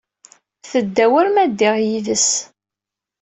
[0.69, 2.29] Tedda war ma ddiɣ yid-s.